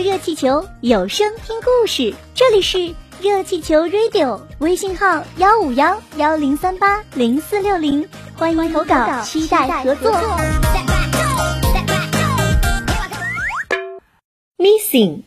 [0.00, 2.14] 热气球，有声听故事。
[2.32, 10.12] 这里是热气球 Radio，微信号幺五幺幺零三八零四六零，欢迎投稿，期待合作。
[14.56, 15.22] Missing，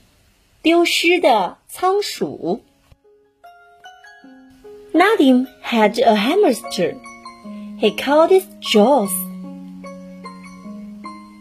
[0.61, 2.61] 丢失的仓鼠。
[4.93, 6.95] Nadim had a hamster.
[7.79, 9.09] He called it Jaws.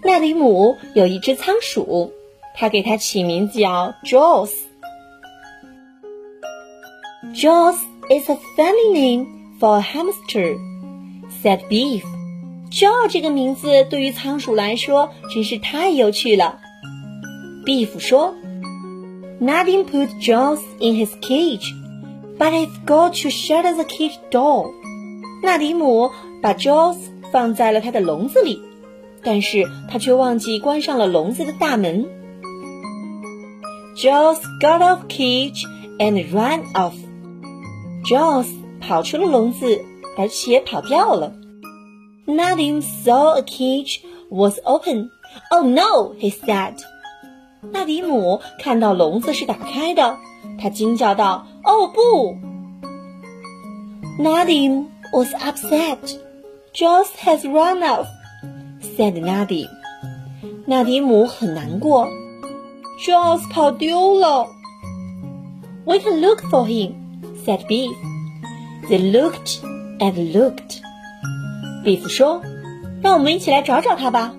[0.03, 2.13] 纳迪姆有一只仓鼠，
[2.61, 4.51] 他给它起名叫 Jaws。
[7.33, 7.79] Jaws
[8.11, 9.27] is a family name
[9.59, 10.59] for a hamster,"
[11.43, 12.03] said Beef.
[12.71, 16.59] Jaw 这个名字对于仓鼠来说真是太有趣了。
[17.65, 18.35] Beef 说
[19.41, 21.73] ，Nadim put Jaws in his cage,
[22.39, 24.71] but it's got to shut the cage door.
[25.43, 26.11] 纳迪姆
[26.43, 26.99] 把 Jaws
[27.33, 28.61] 放在了他的笼子里，
[29.23, 32.20] 但是他却忘记关上了笼子的大门。
[33.97, 35.65] Jaws got off cage
[35.99, 36.95] and ran off.
[38.05, 38.47] Jaws
[38.81, 39.81] 跑出了笼子，
[40.17, 41.33] 而且跑掉了。
[42.27, 45.11] Nadim saw a cage was open.
[45.51, 46.77] Oh no, he said.
[47.73, 50.17] 纳迪姆看到笼子是打开的，
[50.59, 52.37] 他惊叫道：“哦不
[54.23, 55.99] ！”Nadim was upset.
[56.73, 58.07] Jaws has run off,"
[58.97, 59.69] said Nadim.
[60.67, 62.09] 纳迪姆很难过。
[63.03, 63.41] Charles
[65.99, 66.95] can look for him,"
[67.47, 67.97] said Beef.
[68.91, 69.61] They looked
[70.01, 70.81] and looked.
[71.83, 72.43] Beef 说
[73.03, 74.35] ：“让我们一起来找找他吧。”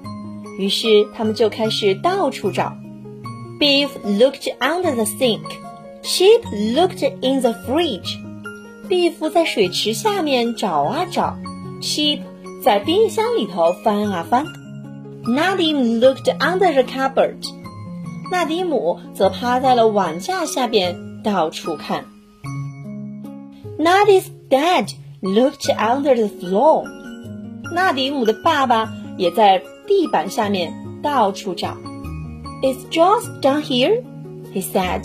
[0.59, 2.71] 于是他们就开始到处找。
[3.59, 5.41] Beef looked under the sink.
[6.03, 6.43] Sheep
[6.75, 8.19] looked in the fridge.
[8.87, 11.35] Beef 在水池下面找啊找
[11.81, 12.21] ，Sheep
[12.63, 14.45] 在冰箱里头翻啊翻。
[15.23, 17.60] Nadim looked under the cupboard.
[18.31, 22.05] 纳迪姆则趴在了碗架下边到处看。
[23.77, 24.89] Nadim's dad
[25.21, 26.85] looked under the floor。
[27.75, 31.75] 纳迪姆的爸爸也在地板下面到处找。
[32.63, 34.01] Is Josh down here?
[34.53, 35.03] He said。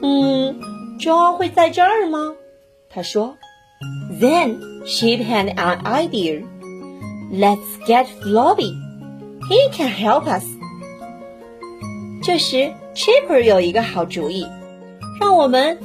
[0.00, 0.58] 嗯
[0.98, 2.34] ，Josh 会在这儿吗？
[2.88, 3.36] 他说。
[4.20, 6.42] Then she had an idea.
[7.30, 8.74] Let's get Floppy.
[9.48, 10.44] He can help us.
[12.28, 14.46] 这时，Chipper 有一个好主意，
[15.18, 15.78] 让我们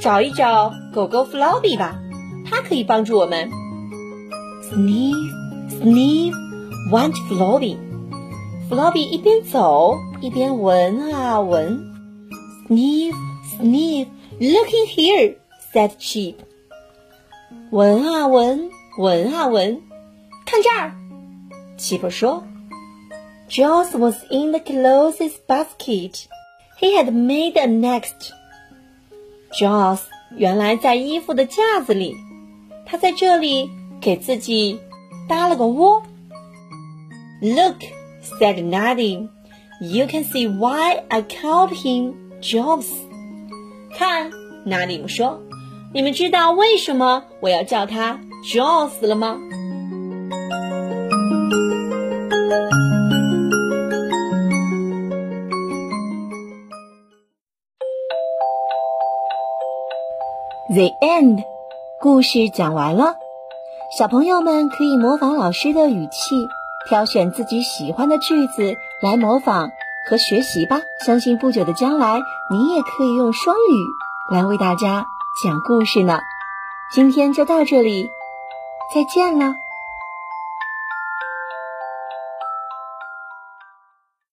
[0.00, 1.98] 找一找狗狗 Floppy 吧，
[2.48, 3.50] 它可以帮助我们。
[4.62, 5.16] Sniff,
[5.68, 6.32] sniff,
[6.92, 7.76] went Floppy.
[8.70, 11.80] Floppy 一边走一边闻啊闻。
[12.68, 13.12] Sniff,
[13.58, 14.06] sniff,
[14.38, 15.34] looking here,
[15.74, 16.36] said Chip.
[17.72, 19.82] 闻啊闻，闻啊闻，
[20.46, 20.92] 看这儿。
[21.76, 22.44] ，Chipper 说
[23.48, 26.28] Jaws was in the clothes basket.
[26.78, 28.32] He had made a nest.
[29.58, 30.00] Jones
[30.36, 32.14] 原来在衣服的架子里，
[32.84, 33.70] 他在这里
[34.00, 34.78] 给自己
[35.26, 36.02] 搭了个窝。
[37.40, 37.78] Look,
[38.22, 39.30] said Nadim,
[39.80, 42.88] you can see why I called him Jobs.
[43.94, 44.30] 看，
[44.66, 45.40] 拿里姆说，
[45.94, 49.38] 你们知道为什么我要叫他 Jobs 了吗？
[60.70, 61.44] ？The end，
[62.00, 63.16] 故事讲完了。
[63.96, 66.48] 小朋友们可以模仿老师的语气，
[66.88, 69.70] 挑选自己喜欢的句子来模仿
[70.08, 70.80] 和学习吧。
[71.06, 72.20] 相信不久的将来，
[72.50, 75.06] 你也可以用双语来为大家。
[75.42, 76.20] 讲故事呢，
[76.92, 78.10] 今天就到这里，
[78.94, 79.54] 再见了。